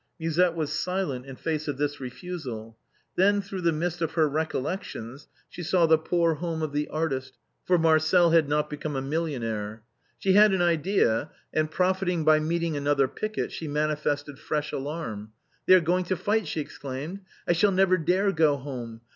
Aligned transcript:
Musette 0.19 0.55
was 0.55 0.71
silent 0.73 1.27
in 1.27 1.35
face 1.35 1.67
of 1.67 1.77
this 1.77 1.99
refusal. 1.99 2.75
Then 3.17 3.39
through 3.39 3.61
the 3.61 3.71
mist 3.71 4.01
of 4.01 4.13
her 4.13 4.27
recollections 4.27 5.27
she 5.47 5.61
saw 5.61 5.85
the 5.85 5.99
poor 5.99 6.33
home 6.33 6.63
of 6.63 6.73
the 6.73 6.87
artist, 6.87 7.37
for 7.65 7.77
Marcel 7.77 8.31
had 8.31 8.49
not 8.49 8.67
become 8.67 8.95
a 8.95 9.01
millionaire. 9.03 9.83
She 10.17 10.33
had 10.33 10.53
an 10.55 10.61
idea, 10.63 11.29
and 11.53 11.69
profiting 11.69 12.23
by 12.25 12.39
meeting 12.39 12.75
another 12.75 13.07
picket 13.07 13.51
she 13.51 13.67
man 13.67 13.89
ifested 13.95 14.39
fresh 14.39 14.71
alarm, 14.71 15.33
"They 15.67 15.75
are 15.75 15.79
going 15.79 16.05
to 16.05 16.17
fight," 16.17 16.47
she 16.47 16.61
exclaimed; 16.61 17.19
"I 17.47 17.53
shall 17.53 17.71
never 17.71 17.95
dare 17.99 18.31
go 18.31 18.57
home. 18.57 19.01